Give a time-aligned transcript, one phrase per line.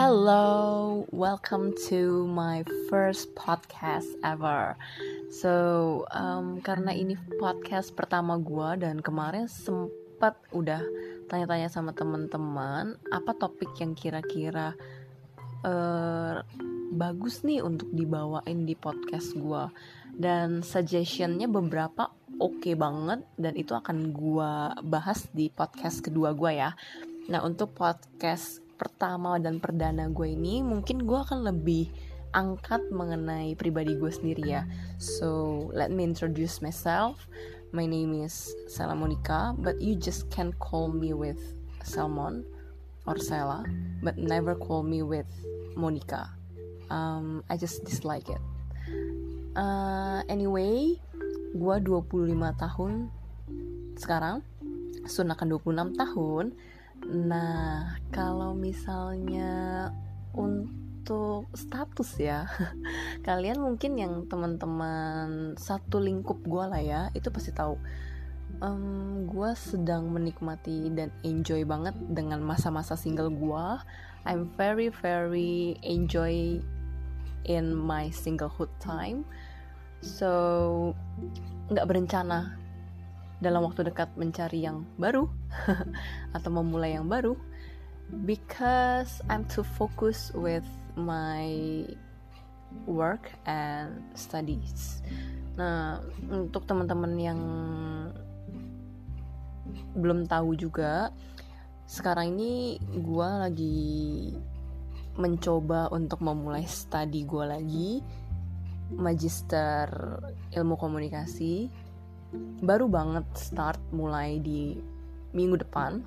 [0.00, 4.72] Hello, welcome to my first podcast ever.
[5.28, 5.52] So,
[6.16, 10.80] um, karena ini podcast pertama gue dan kemarin sempat udah
[11.28, 14.72] tanya-tanya sama teman-teman apa topik yang kira-kira
[15.68, 16.40] uh,
[16.96, 19.68] bagus nih untuk dibawain di podcast gue
[20.16, 22.08] dan suggestionnya beberapa
[22.40, 26.72] oke okay banget dan itu akan gue bahas di podcast kedua gue ya.
[27.28, 31.92] Nah untuk podcast pertama dan perdana gue ini mungkin gue akan lebih
[32.32, 34.64] angkat mengenai pribadi gue sendiri ya.
[34.96, 37.28] So let me introduce myself.
[37.76, 41.38] My name is Sela Monica, but you just can call me with
[41.84, 42.42] Salmon
[43.06, 43.62] or Sela,
[44.02, 45.28] but never call me with
[45.76, 46.32] Monica.
[46.90, 48.42] Um, I just dislike it.
[49.54, 50.98] Uh, anyway,
[51.54, 53.10] gue 25 tahun
[54.00, 54.42] sekarang,
[55.06, 56.44] Sun akan 26 tahun
[57.08, 59.88] Nah, kalau misalnya
[60.36, 62.44] untuk status ya,
[63.26, 67.80] kalian mungkin yang teman-teman satu lingkup gue lah ya, itu pasti tahu.
[68.60, 73.66] Um, gue sedang menikmati dan enjoy banget dengan masa-masa single gue.
[74.28, 76.60] I'm very very enjoy
[77.48, 79.24] in my singlehood time.
[80.04, 80.92] So
[81.72, 82.60] nggak berencana
[83.40, 85.24] dalam waktu dekat mencari yang baru
[86.36, 87.34] atau memulai yang baru
[88.28, 91.48] because I'm too focused with my
[92.86, 95.02] work and studies.
[95.56, 97.40] Nah, untuk teman-teman yang
[99.94, 101.10] belum tahu juga,
[101.86, 103.90] sekarang ini gue lagi
[105.18, 107.90] mencoba untuk memulai studi gue lagi,
[108.94, 109.90] magister
[110.54, 111.70] ilmu komunikasi
[112.60, 114.78] baru banget start mulai di
[115.34, 116.02] minggu depan.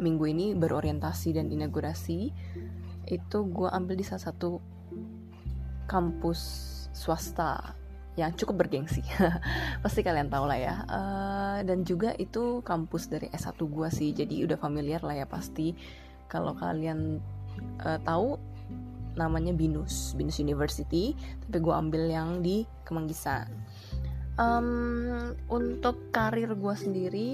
[0.00, 2.32] Minggu ini berorientasi dan inaugurasi.
[3.06, 4.58] Itu gue ambil di salah satu
[5.86, 6.40] kampus
[6.96, 7.76] swasta
[8.16, 9.04] yang cukup bergengsi.
[9.84, 10.74] Pasti kalian tahu lah ya.
[10.88, 15.76] Uh, dan juga itu kampus dari S1 gue sih jadi udah familiar lah ya pasti.
[16.28, 17.20] Kalau kalian
[17.84, 18.40] uh, tahu
[19.16, 21.12] namanya Binus Binus University.
[21.44, 23.48] Tapi gue ambil yang di Kemanggisan
[24.38, 27.30] um, untuk karir gue sendiri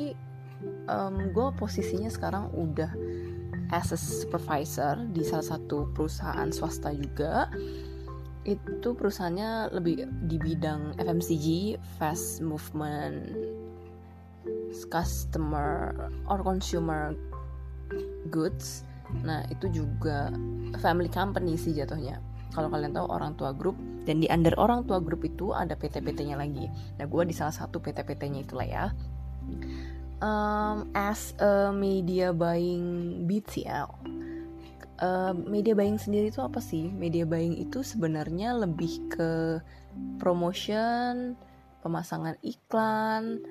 [0.90, 2.90] um, gue posisinya sekarang udah
[3.68, 7.52] as a supervisor di salah satu perusahaan swasta juga.
[8.48, 13.36] Itu perusahaannya lebih di bidang FMCG fast movement
[14.88, 15.92] customer
[16.32, 17.12] or consumer
[18.32, 18.88] goods.
[19.20, 20.32] Nah itu juga
[20.80, 22.24] family company sih jatuhnya.
[22.56, 23.76] Kalau kalian tahu orang tua grup
[24.08, 26.64] dan di under orang tua grup itu ada PT-PT-nya lagi.
[26.96, 28.84] Nah gue di salah satu PT-PT-nya itulah ya.
[30.24, 34.18] Um, as a media buying BTL
[35.02, 36.90] uh, media buying sendiri itu apa sih?
[36.90, 39.62] Media buying itu sebenarnya lebih ke
[40.18, 41.34] promotion
[41.82, 43.42] pemasangan iklan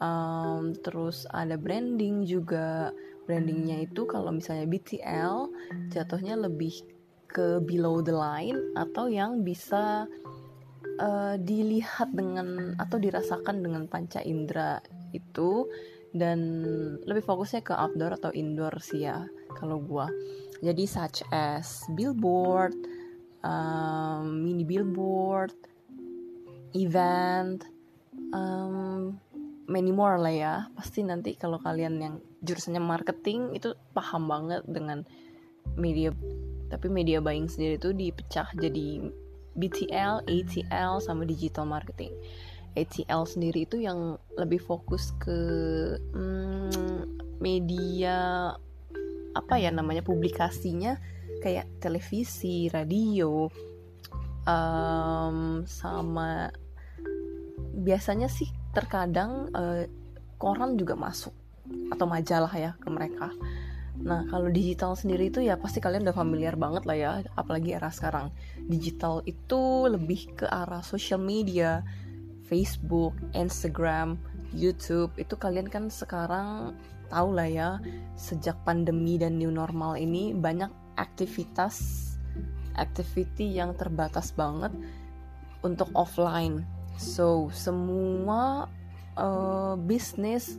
[0.00, 2.92] um, terus ada branding juga.
[3.24, 5.36] Brandingnya itu kalau misalnya BTL
[5.92, 6.82] jatuhnya lebih
[7.30, 10.10] ke below the line atau yang bisa
[10.98, 14.82] uh, dilihat dengan atau dirasakan dengan panca indera
[15.14, 15.70] itu.
[16.10, 16.66] Dan
[17.06, 19.22] lebih fokusnya ke outdoor atau indoor sih ya
[19.54, 20.10] kalau gua.
[20.58, 22.74] Jadi such as billboard
[23.46, 25.54] um, mini billboard
[26.74, 27.62] event
[28.34, 29.14] um,
[29.70, 30.54] many more lah ya.
[30.74, 35.06] Pasti nanti kalau kalian yang jurusannya marketing itu paham banget dengan
[35.78, 36.10] media
[36.70, 39.10] tapi media buying sendiri itu dipecah jadi
[39.58, 42.14] BTL, ATL sama digital marketing.
[42.78, 45.38] ATL sendiri itu yang lebih fokus ke
[46.14, 47.02] hmm,
[47.42, 48.54] media
[49.34, 50.98] apa ya namanya publikasinya
[51.42, 53.50] kayak televisi, radio,
[54.46, 56.50] um, sama
[57.80, 59.82] biasanya sih terkadang uh,
[60.38, 61.34] koran juga masuk
[61.90, 63.34] atau majalah ya ke mereka.
[64.00, 67.92] Nah, kalau digital sendiri itu ya pasti kalian udah familiar banget lah ya, apalagi era
[67.92, 68.32] sekarang.
[68.64, 71.84] Digital itu lebih ke arah social media,
[72.48, 74.16] Facebook, Instagram,
[74.56, 75.12] YouTube.
[75.20, 76.72] Itu kalian kan sekarang
[77.12, 77.68] tahu lah ya,
[78.16, 82.08] sejak pandemi dan new normal ini banyak aktivitas
[82.80, 84.72] activity yang terbatas banget
[85.60, 86.64] untuk offline.
[86.96, 88.64] So, semua
[89.20, 90.56] uh, bisnis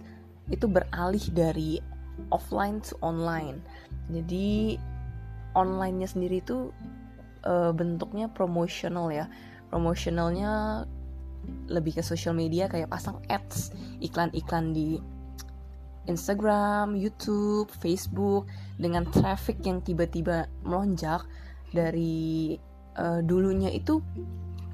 [0.49, 1.81] itu beralih dari
[2.29, 3.59] offline to online.
[4.11, 4.77] Jadi
[5.55, 6.71] onlinenya sendiri itu
[7.43, 9.27] uh, bentuknya promotional ya.
[9.71, 10.83] Promotionalnya
[11.71, 13.73] lebih ke social media kayak pasang ads
[14.03, 15.01] iklan-iklan di
[16.09, 18.49] Instagram, YouTube, Facebook
[18.81, 21.25] dengan traffic yang tiba-tiba melonjak
[21.69, 22.57] dari
[22.97, 24.01] uh, dulunya itu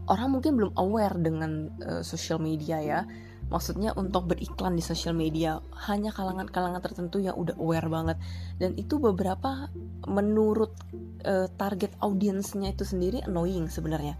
[0.07, 2.99] orang mungkin belum aware dengan uh, social media ya
[3.47, 8.17] maksudnya untuk beriklan di social media hanya kalangan-kalangan tertentu yang udah aware banget.
[8.59, 9.71] Dan itu beberapa
[10.07, 10.75] menurut
[11.23, 14.19] uh, target audiensnya itu sendiri annoying sebenarnya.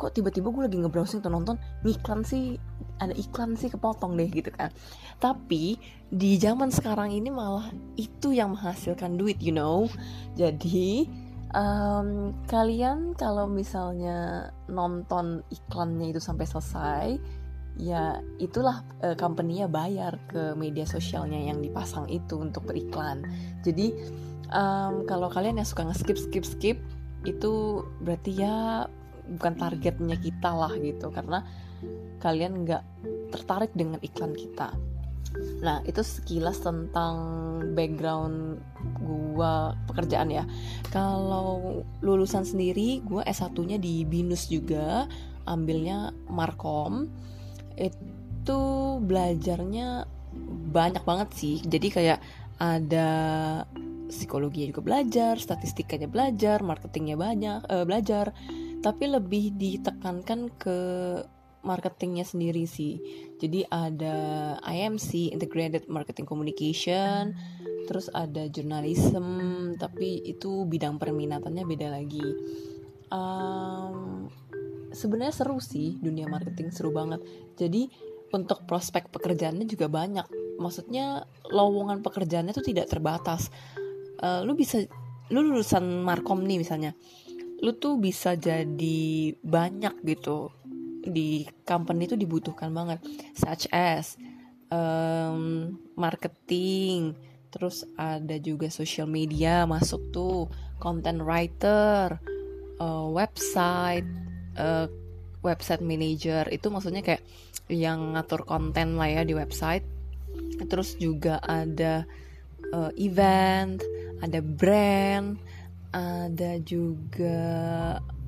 [0.00, 1.56] Kok tiba-tiba gue lagi ngebrowsing tuh nonton
[1.86, 2.58] iklan sih
[2.98, 4.72] ada iklan sih kepotong deh gitu kan.
[5.20, 5.78] Tapi
[6.08, 9.86] di zaman sekarang ini malah itu yang menghasilkan duit you know?
[10.34, 11.06] Jadi
[11.54, 17.06] um, kalian kalau misalnya nonton iklannya itu sampai selesai
[17.74, 23.26] ya itulah uh, company-nya bayar ke media sosialnya yang dipasang itu untuk beriklan.
[23.66, 23.94] Jadi
[24.54, 26.78] um, kalau kalian yang suka nge-skip skip skip
[27.24, 28.86] itu berarti ya
[29.24, 31.42] bukan targetnya kita lah gitu karena
[32.20, 32.84] kalian nggak
[33.32, 34.70] tertarik dengan iklan kita.
[35.64, 37.16] Nah itu sekilas tentang
[37.74, 38.62] background
[39.02, 40.46] gua pekerjaan ya.
[40.94, 45.10] Kalau lulusan sendiri gua S1-nya di BINUS juga,
[45.48, 47.10] ambilnya Markom
[47.78, 48.60] itu
[49.02, 50.06] belajarnya
[50.74, 51.56] banyak banget sih.
[51.62, 52.18] Jadi kayak
[52.58, 53.08] ada
[54.10, 58.34] psikologi juga belajar statistikanya belajar marketingnya banyak uh, belajar.
[58.84, 60.78] Tapi lebih ditekankan ke
[61.64, 63.00] marketingnya sendiri sih.
[63.40, 64.16] Jadi ada
[64.60, 67.32] IMC Integrated Marketing Communication
[67.84, 69.24] terus ada journalism
[69.76, 72.28] tapi itu bidang perminatannya beda lagi.
[73.12, 74.28] Um,
[74.94, 77.20] sebenarnya seru sih dunia marketing seru banget.
[77.58, 77.90] Jadi
[78.34, 80.26] untuk prospek pekerjaannya juga banyak.
[80.58, 83.50] Maksudnya lowongan pekerjaannya tuh tidak terbatas.
[84.22, 84.82] Uh, lu bisa
[85.30, 86.94] lu lulusan markom nih misalnya.
[87.62, 90.50] Lu tuh bisa jadi banyak gitu
[91.04, 93.02] di company itu dibutuhkan banget.
[93.36, 94.18] Such as
[94.72, 97.14] um, marketing
[97.54, 100.50] terus ada juga social media masuk tuh
[100.82, 102.18] content writer
[102.82, 104.02] uh, website
[104.58, 104.86] uh,
[105.44, 106.48] website manager.
[106.48, 107.22] Itu maksudnya kayak
[107.68, 109.84] yang ngatur konten lah ya di website.
[110.66, 112.02] Terus juga ada
[112.74, 113.78] uh, event
[114.24, 115.36] ada brand
[115.94, 117.42] ada juga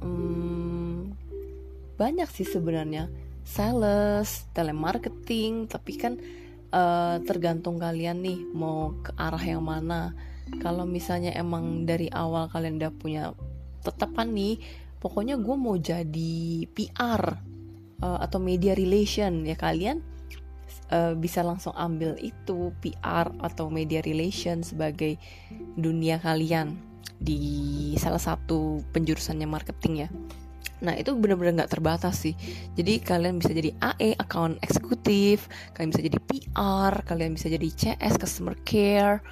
[0.05, 1.11] um,
[1.99, 3.11] banyak sih sebenarnya.
[3.47, 6.19] Sales telemarketing tapi kan
[6.71, 10.15] uh, tergantung kalian nih mau ke arah yang mana.
[10.63, 13.23] Kalau misalnya emang dari awal kalian udah punya
[13.83, 14.55] tetapan nih
[15.07, 17.23] pokoknya gue mau jadi PR
[18.03, 20.03] uh, eh, atau media relation ya kalian
[20.91, 25.15] uh, bisa langsung ambil itu PR atau media relation sebagai
[25.79, 26.75] dunia kalian
[27.23, 30.09] di salah satu penjurusannya marketing ya.
[30.83, 32.35] Nah itu benar-benar nggak terbatas sih.
[32.75, 38.21] Jadi kalian bisa jadi AE account eksekutif, kalian bisa jadi PR, kalian bisa jadi CS
[38.21, 39.25] customer care,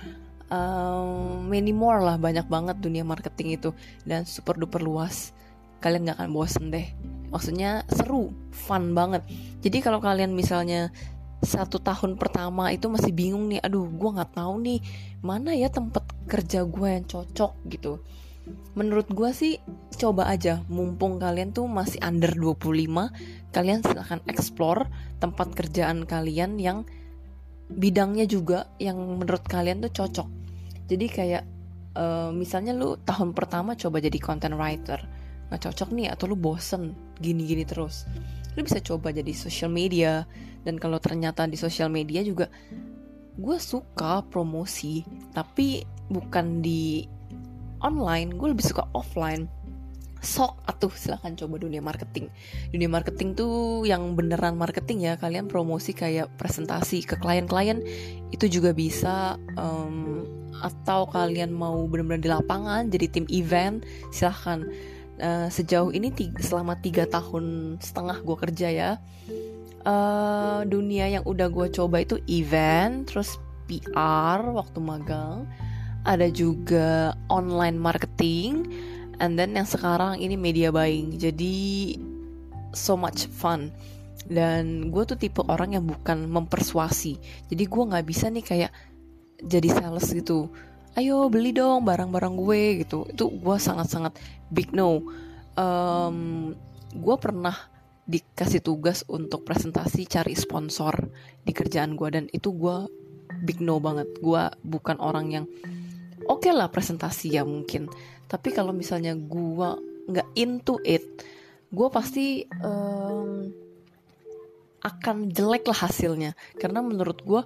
[0.48, 3.76] um, many more lah banyak banget dunia marketing itu
[4.08, 5.36] dan super duper luas
[5.84, 6.88] kalian gak akan bosen deh.
[7.28, 9.20] Maksudnya seru fun banget.
[9.60, 10.88] Jadi kalau kalian misalnya
[11.44, 14.80] satu tahun pertama itu masih bingung nih aduh gue nggak tahu nih
[15.20, 18.00] mana ya tempat kerja gue yang cocok gitu.
[18.76, 19.60] Menurut gue sih
[19.96, 20.64] coba aja.
[20.72, 24.88] Mumpung kalian tuh masih under 25 kalian silahkan explore
[25.20, 26.88] tempat kerjaan kalian yang
[27.70, 30.28] bidangnya juga yang menurut kalian tuh cocok.
[30.84, 31.44] Jadi kayak
[31.96, 35.00] uh, misalnya lu tahun pertama coba jadi content writer
[35.48, 38.08] nggak cocok nih atau lu bosen gini-gini terus.
[38.54, 40.24] Lu bisa coba jadi social media
[40.62, 42.48] dan kalau ternyata di social media juga
[43.34, 45.02] gue suka promosi
[45.34, 47.02] tapi bukan di
[47.82, 49.50] online gue lebih suka offline.
[50.24, 52.32] Sok atuh silahkan coba dunia marketing.
[52.72, 57.84] Dunia marketing tuh yang beneran marketing ya kalian promosi kayak presentasi ke klien-klien
[58.32, 60.24] itu juga bisa um,
[60.64, 64.64] atau kalian mau bener-bener di lapangan jadi tim event silahkan
[65.20, 68.90] uh, sejauh ini tiga, selama tiga tahun setengah gue kerja ya
[69.84, 75.48] uh, dunia yang udah gue coba itu event terus PR waktu magang
[76.04, 78.68] ada juga online marketing
[79.18, 81.16] and then yang sekarang ini media buying.
[81.16, 81.96] Jadi
[82.76, 83.72] so much fun.
[84.24, 87.20] Dan gue tuh tipe orang yang bukan mempersuasi.
[87.52, 88.72] Jadi gue nggak bisa nih kayak
[89.44, 90.48] jadi sales gitu
[90.94, 93.06] ayo beli dong barang-barang gue gitu.
[93.10, 94.18] Itu gue sangat-sangat
[94.50, 95.02] big no.
[95.54, 96.52] Um,
[96.94, 97.54] gue pernah
[98.04, 101.08] dikasih tugas untuk presentasi cari sponsor
[101.40, 102.86] di kerjaan gue dan itu gue
[103.42, 104.06] big no banget.
[104.22, 105.46] Gue bukan orang yang
[106.30, 107.90] oke okay lah presentasi ya mungkin.
[108.30, 109.70] Tapi kalau misalnya gue
[110.04, 111.02] nggak into it
[111.74, 113.50] gue pasti um,
[114.78, 116.38] akan jelek lah hasilnya.
[116.54, 117.42] Karena menurut gue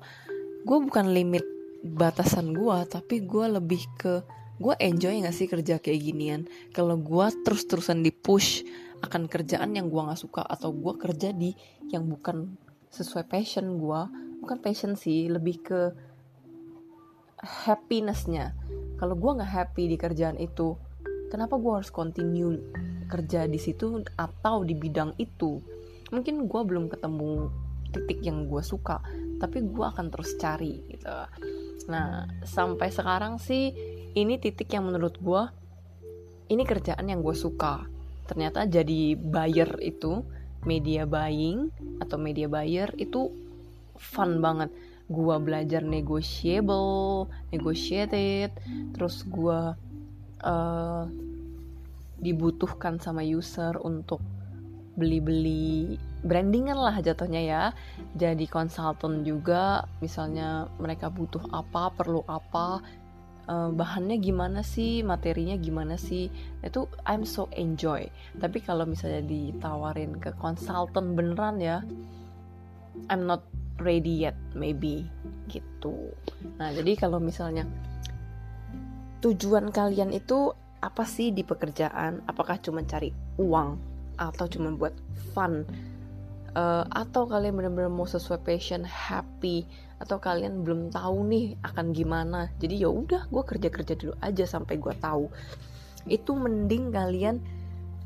[0.68, 4.22] gue bukan limit batasan gue tapi gue lebih ke
[4.58, 6.42] gue enjoy gak sih kerja kayak ginian?
[6.74, 8.66] Kalau gue terus-terusan di push
[9.06, 11.54] akan kerjaan yang gue gak suka atau gue kerja di
[11.94, 12.58] yang bukan
[12.90, 14.00] sesuai passion gue
[14.42, 15.80] bukan passion sih lebih ke
[17.38, 18.54] happinessnya.
[18.98, 20.74] Kalau gue nggak happy di kerjaan itu
[21.30, 22.58] kenapa gue harus continue
[23.06, 25.62] kerja di situ atau di bidang itu?
[26.10, 27.52] Mungkin gue belum ketemu
[27.94, 29.00] titik yang gue suka
[29.38, 31.08] tapi gue akan terus cari gitu.
[31.88, 33.72] Nah sampai sekarang sih
[34.12, 35.42] ini titik yang menurut gue
[36.50, 37.86] ini kerjaan yang gue suka.
[38.28, 40.20] Ternyata jadi buyer itu
[40.66, 41.70] media buying
[42.02, 43.30] atau media buyer itu
[43.96, 44.74] fun banget.
[45.08, 48.52] Gue belajar negotiable negotiated
[48.92, 49.60] terus gue
[50.44, 51.04] uh,
[52.18, 54.20] dibutuhkan sama user untuk
[54.98, 57.62] beli-beli brandingan lah jatuhnya ya.
[58.18, 62.82] Jadi konsultan juga misalnya mereka butuh apa perlu apa
[63.48, 66.28] uh, bahannya gimana sih materinya gimana sih.
[66.62, 68.10] Itu I'm so enjoy.
[68.38, 71.82] Tapi kalau misalnya ditawarin ke konsultan beneran ya
[73.08, 73.46] I'm not
[73.78, 75.06] ready yet maybe.
[75.46, 76.12] Gitu.
[76.58, 77.64] Nah jadi kalau misalnya
[79.18, 82.22] tujuan kalian itu apa sih di pekerjaan?
[82.26, 84.94] Apakah cuma cari uang atau cuma buat
[85.30, 85.62] fun
[86.58, 89.62] uh, atau kalian benar-benar mau sesuai passion happy
[90.02, 92.50] atau kalian belum tahu nih akan gimana.
[92.58, 95.30] Jadi ya udah gue kerja kerja dulu aja sampai gue tahu.
[96.10, 97.36] Itu mending kalian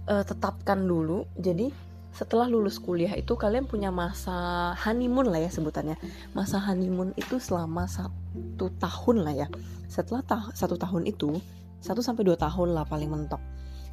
[0.08, 1.24] uh, tetapkan dulu.
[1.40, 1.72] Jadi
[2.12, 5.96] setelah lulus kuliah itu kalian punya masa honeymoon lah ya sebutannya.
[6.36, 9.48] Masa honeymoon itu selama satu tahun lah ya.
[9.88, 11.40] Setelah ta satu tahun itu
[11.82, 13.42] satu sampai dua tahun lah paling mentok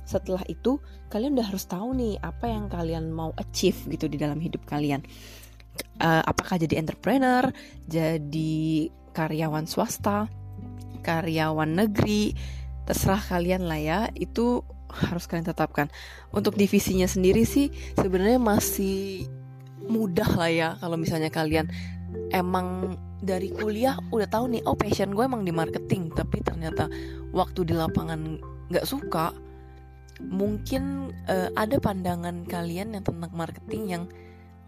[0.09, 0.81] setelah itu
[1.13, 5.05] kalian udah harus tahu nih apa yang kalian mau achieve gitu di dalam hidup kalian.
[6.01, 7.45] Uh, apakah jadi entrepreneur
[7.87, 10.27] jadi karyawan swasta
[11.05, 12.33] karyawan negeri
[12.89, 13.99] terserah kalian lah ya.
[14.17, 15.93] Itu harus kalian tetapkan.
[16.33, 19.29] Untuk divisinya sendiri sih sebenarnya masih
[19.85, 21.69] mudah lah ya kalau misalnya kalian
[22.33, 26.87] emang dari kuliah udah tahu nih oh passion gue emang di marketing tapi ternyata
[27.33, 28.37] waktu di lapangan
[28.69, 29.33] nggak suka
[30.19, 34.03] mungkin uh, ada pandangan kalian yang tentang marketing yang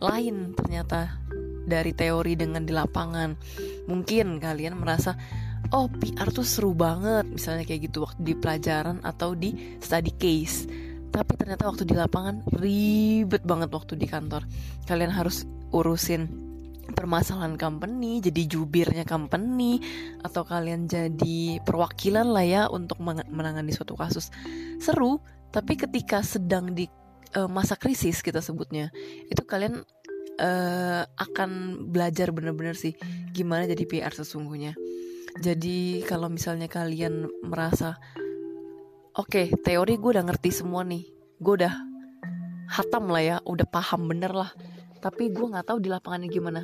[0.01, 1.22] lain ternyata
[1.67, 3.38] dari teori dengan di lapangan.
[3.86, 5.13] Mungkin kalian merasa
[5.70, 10.65] oh PR tuh seru banget misalnya kayak gitu waktu di pelajaran atau di study case.
[11.12, 14.48] Tapi ternyata waktu di lapangan ribet banget waktu di kantor.
[14.88, 15.43] Kalian harus
[15.75, 16.51] urusin
[16.91, 19.79] permasalahan company, jadi jubirnya company,
[20.24, 24.27] atau kalian jadi perwakilan lah ya untuk menangani suatu kasus.
[24.79, 26.88] Seru, tapi ketika sedang di
[27.36, 28.89] uh, masa krisis kita sebutnya
[29.27, 29.84] itu kalian
[30.39, 32.96] uh, akan belajar bener-bener sih
[33.36, 34.75] gimana jadi PR sesungguhnya.
[35.39, 37.96] Jadi kalau misalnya kalian merasa
[39.15, 41.08] oke okay, teori gue udah ngerti semua nih
[41.39, 41.74] gue udah
[42.67, 44.51] hatam lah ya udah paham bener lah
[45.00, 46.62] tapi gue nggak tahu di lapangannya gimana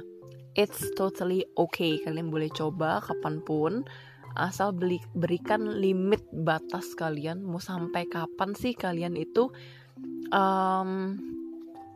[0.58, 2.02] it's totally okay.
[2.02, 3.86] Kalian boleh coba kapan pun
[4.38, 9.50] asal beli, berikan limit batas kalian mau sampai kapan sih kalian itu
[10.32, 11.18] um,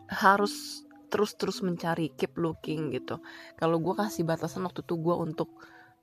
[0.10, 3.20] harus terus-terus mencari keep looking gitu.
[3.60, 5.52] Kalau gue kasih batasan waktu itu gue untuk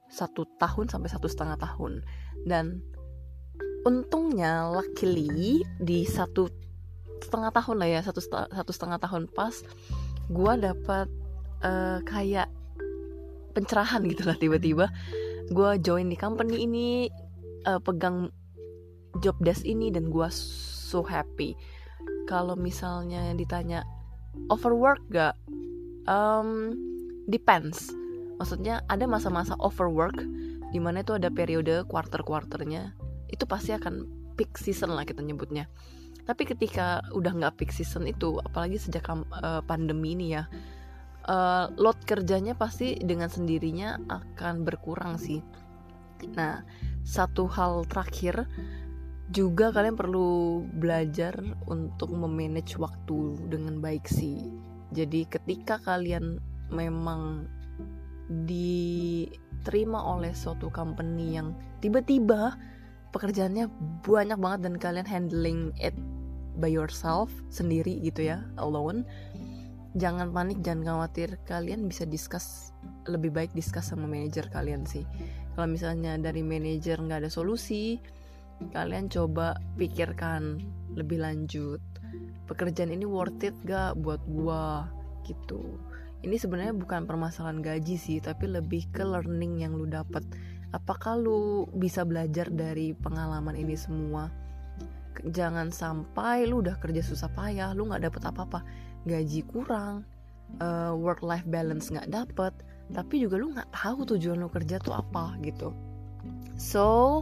[0.08, 2.04] satu tahun sampai satu setengah tahun.
[2.44, 2.84] Dan
[3.88, 6.48] untungnya luckily di satu
[7.24, 8.20] setengah tahun lah ya satu
[8.52, 9.54] satu setengah tahun pas
[10.28, 11.08] gue dapat
[11.64, 12.46] uh, kayak
[13.56, 14.86] pencerahan gitu lah tiba-tiba
[15.52, 16.88] gue join di company ini
[17.64, 18.28] uh, pegang
[19.24, 21.56] job desk ini dan gue so happy.
[22.28, 23.84] Kalau misalnya ditanya
[24.52, 25.34] overwork gak?
[26.08, 26.76] Um,
[27.28, 27.92] depends.
[28.40, 30.20] Maksudnya ada masa-masa overwork
[30.68, 32.92] di mana itu ada periode quarter-quarternya
[33.28, 35.68] itu pasti akan peak season lah kita nyebutnya.
[36.28, 40.44] Tapi ketika udah nggak peak season itu apalagi sejak uh, pandemi ini ya
[41.28, 45.44] uh, load kerjanya pasti dengan sendirinya akan berkurang sih.
[46.34, 46.64] Nah,
[47.04, 48.48] satu hal terakhir
[49.28, 51.36] juga kalian perlu belajar
[51.68, 54.48] untuk memanage waktu dengan baik sih.
[54.96, 56.40] Jadi ketika kalian
[56.72, 57.44] memang
[58.48, 61.52] diterima oleh suatu company yang
[61.84, 62.56] tiba-tiba
[63.12, 63.68] pekerjaannya
[64.04, 65.96] banyak banget dan kalian handling it
[66.58, 69.04] by yourself sendiri gitu ya, alone
[69.96, 71.40] jangan panik jangan khawatir.
[71.48, 72.76] Kalian bisa discuss
[73.08, 75.06] lebih baik discuss sama manajer kalian sih.
[75.56, 77.98] Kalau misalnya dari manajer nggak ada solusi
[78.74, 80.58] kalian coba pikirkan
[80.98, 81.78] lebih lanjut.
[82.50, 84.88] Pekerjaan ini worth it gak buat gua?
[85.22, 85.78] Gitu.
[86.26, 90.26] Ini sebenarnya bukan permasalahan gaji sih tapi lebih ke learning yang lu dapat.
[90.74, 94.28] Apakah lu bisa belajar dari pengalaman ini semua?
[95.22, 98.60] Jangan sampai lu udah kerja susah payah lu nggak dapet apa-apa
[99.08, 100.04] gaji kurang
[100.60, 102.52] uh, work life balance nggak dapet
[102.92, 105.72] tapi juga lu nggak tahu tujuan lu kerja tuh apa gitu.
[106.56, 107.20] So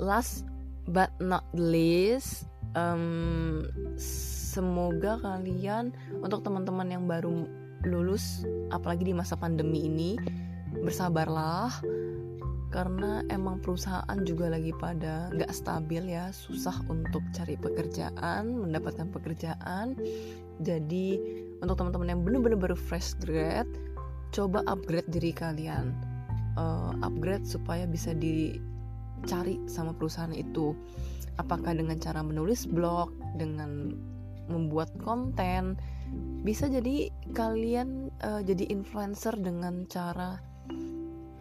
[0.00, 0.48] last
[0.88, 3.64] but not least um,
[4.00, 5.92] semoga kalian
[6.24, 7.44] untuk teman-teman yang baru
[7.84, 10.16] lulus apalagi di masa pandemi ini
[10.82, 11.70] bersabarlah
[12.74, 19.94] karena emang perusahaan juga lagi pada nggak stabil ya susah untuk cari pekerjaan mendapatkan pekerjaan.
[20.58, 21.18] Jadi
[21.62, 23.70] untuk teman-teman yang bener-bener baru fresh grad
[24.34, 25.94] coba upgrade diri kalian.
[26.58, 30.74] Uh, upgrade supaya bisa dicari sama perusahaan itu.
[31.38, 33.94] Apakah dengan cara menulis blog dengan
[34.50, 35.78] membuat konten
[36.42, 40.53] bisa jadi kalian uh, jadi influencer dengan cara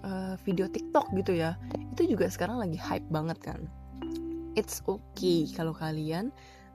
[0.03, 1.57] uh, video TikTok gitu ya
[1.93, 3.61] itu juga sekarang lagi hype banget kan.
[4.53, 6.29] It's okay kalau kalian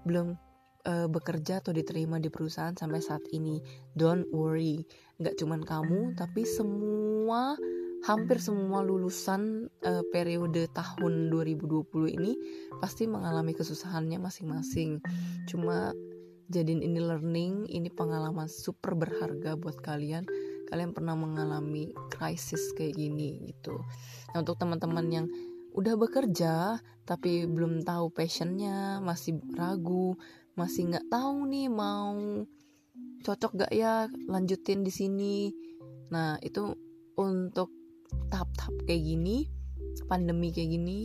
[0.06, 0.34] belum
[0.86, 3.58] uh, bekerja atau diterima di perusahaan sampai saat ini.
[3.98, 4.82] Don't worry.
[5.18, 7.58] Nggak cuman kamu tapi semua
[8.06, 12.38] hampir semua lulusan uh, periode tahun 2020 ini
[12.78, 15.02] pasti mengalami kesusahannya masing-masing.
[15.50, 15.90] Cuma
[16.48, 20.24] jadiin ini learning ini pengalaman super berharga buat kalian
[20.68, 23.80] kalian pernah mengalami krisis kayak gini gitu.
[24.32, 25.26] Nah untuk teman-teman yang
[25.72, 30.16] udah bekerja tapi belum tahu passionnya masih ragu
[30.58, 32.12] masih nggak tahu nih mau
[33.22, 35.36] cocok gak ya lanjutin di sini.
[36.12, 36.76] Nah itu
[37.18, 37.72] untuk
[38.28, 39.48] tahap-tahap kayak gini
[40.08, 41.04] pandemi kayak gini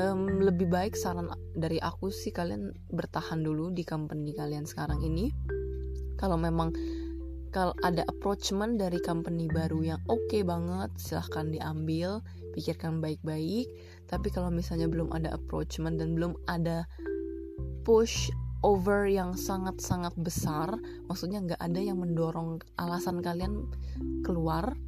[0.00, 5.28] um, lebih baik saran dari aku sih kalian bertahan dulu di company kalian sekarang ini.
[6.16, 6.70] Kalau memang
[7.52, 12.24] kalau ada approachment dari company baru yang oke okay banget silahkan diambil
[12.56, 13.68] pikirkan baik-baik.
[14.08, 16.88] Tapi kalau misalnya belum ada approachment dan belum ada
[17.84, 18.32] push
[18.64, 20.70] over yang sangat-sangat besar
[21.10, 23.66] maksudnya nggak ada yang mendorong alasan kalian
[24.22, 24.78] keluar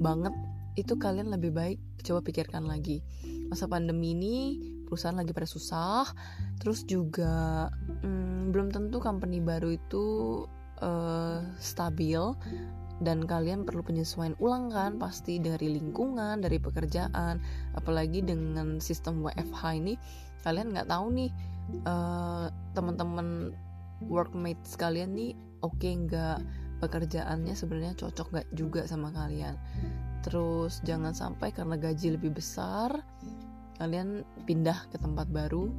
[0.00, 0.32] banget
[0.80, 3.02] itu kalian lebih baik coba pikirkan lagi.
[3.48, 4.36] Masa pandemi ini
[4.88, 6.08] perusahaan lagi pada susah
[6.58, 7.68] terus juga
[8.02, 10.04] hmm, belum tentu company baru itu
[10.82, 12.20] uh, stabil
[12.98, 17.38] dan kalian perlu penyesuaian ulang kan pasti dari lingkungan dari pekerjaan.
[17.78, 19.94] Apalagi dengan sistem WFH ini
[20.42, 21.30] kalian nggak tahu nih
[21.86, 23.54] uh, teman-teman
[24.06, 26.40] workmates kalian nih oke okay nggak?
[26.78, 29.58] Pekerjaannya sebenarnya cocok nggak juga sama kalian.
[30.22, 33.02] Terus jangan sampai karena gaji lebih besar
[33.78, 35.70] kalian pindah ke tempat baru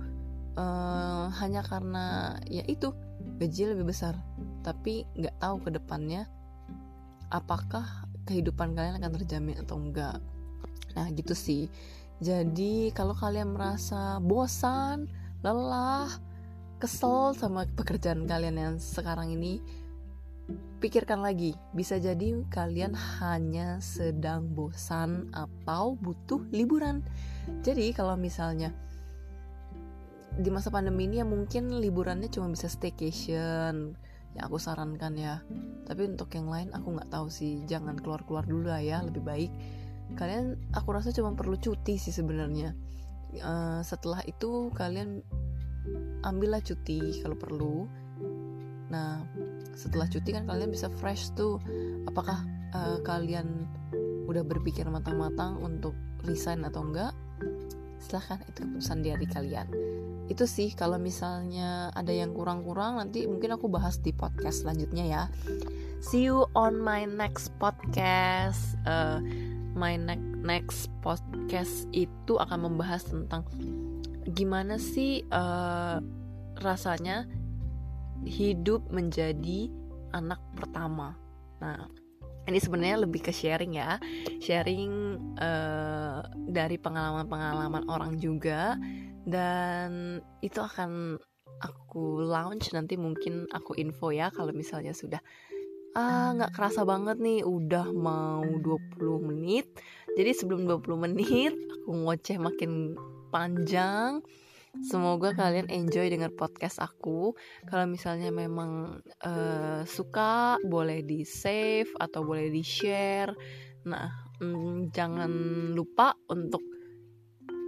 [0.55, 2.95] uh, hanya karena ya itu
[3.39, 4.19] gaji lebih besar.
[4.62, 6.28] Tapi nggak tahu ke depannya
[7.32, 10.21] apakah kehidupan kalian akan terjamin atau enggak
[10.97, 11.69] nah gitu sih.
[12.19, 15.08] Jadi kalau kalian merasa bosan
[15.39, 16.10] lelah
[16.82, 19.63] kesel sama pekerjaan kalian yang sekarang ini
[20.82, 21.56] pikirkan lagi.
[21.71, 27.06] Bisa jadi kalian hanya sedang bosan atau butuh liburan.
[27.62, 28.73] Jadi kalau misalnya
[30.38, 33.98] di masa pandemi ini ya mungkin liburannya cuma bisa staycation
[34.38, 35.42] yang aku sarankan ya.
[35.89, 37.65] Tapi untuk yang lain aku nggak tahu sih.
[37.65, 39.52] Jangan keluar keluar dulu lah ya lebih baik.
[40.18, 42.74] Kalian aku rasa cuma perlu cuti sih sebenarnya.
[43.42, 45.22] Uh, setelah itu kalian
[46.26, 47.76] ambillah cuti kalau perlu.
[48.89, 49.26] Nah
[49.74, 51.58] setelah cuti kan kalian bisa fresh tuh.
[52.06, 53.65] Apakah uh, kalian
[54.30, 57.13] udah berpikir matang-matang untuk resign atau enggak?
[58.00, 59.88] Silahkan itu keputusan dari kalian
[60.30, 65.24] itu sih kalau misalnya ada yang kurang-kurang nanti mungkin aku bahas di podcast selanjutnya ya.
[66.06, 68.78] See you on my next podcast.
[68.86, 69.20] Uh,
[69.74, 70.15] my ne
[70.46, 73.44] next podcast itu akan membahas tentang
[74.30, 75.98] gimana sih uh,
[76.62, 77.26] rasanya
[78.22, 79.74] hidup menjadi
[80.13, 81.18] anak pertama.
[81.58, 81.98] Nah
[82.47, 83.99] ini sebenarnya lebih ke sharing ya.
[84.39, 88.80] Sharing uh, dari pengalaman-pengalaman orang juga.
[89.28, 91.19] Dan itu akan
[91.60, 95.19] aku launch nanti mungkin aku info ya kalau misalnya sudah
[95.97, 99.67] ah nggak kerasa banget nih udah mau 20 menit.
[100.15, 102.97] Jadi sebelum 20 menit aku ngoceh makin
[103.30, 104.21] panjang
[104.80, 107.36] Semoga kalian enjoy dengan podcast aku.
[107.68, 113.36] Kalau misalnya memang uh, suka, boleh di save atau boleh di share.
[113.88, 114.08] Nah,
[114.39, 115.32] mm, jangan
[115.76, 116.63] lupa untuk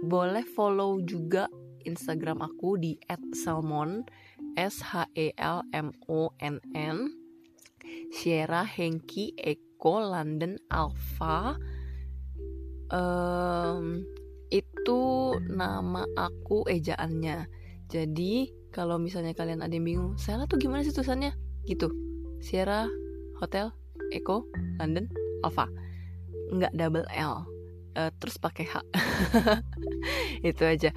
[0.02, 1.46] boleh follow juga
[1.84, 2.96] Instagram aku di
[3.34, 4.02] @salmon
[4.56, 7.10] S H E L M O N N
[8.12, 11.56] Sierra Hengki Eko London Alpha
[12.92, 14.04] um,
[14.52, 15.00] itu
[15.48, 17.48] nama aku ejaannya.
[17.88, 21.32] Jadi kalau misalnya kalian ada yang bingung Sela tuh gimana sih tulisannya?
[21.64, 21.88] Gitu.
[22.44, 22.84] Sierra
[23.40, 23.72] Hotel
[24.12, 24.44] Echo
[24.76, 25.08] London
[25.40, 25.66] Alpha.
[26.52, 27.48] Nggak double L.
[27.96, 28.80] Uh, terus pakai H.
[30.48, 30.92] Itu aja.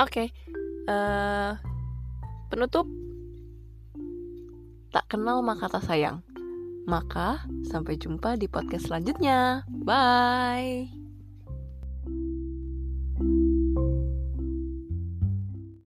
[0.00, 0.12] Oke.
[0.12, 0.26] Okay.
[0.88, 1.52] uh, eh,
[2.48, 2.88] penutup.
[4.92, 6.24] Tak kenal maka tak sayang.
[6.88, 9.64] Maka sampai jumpa di podcast selanjutnya.
[9.68, 10.95] Bye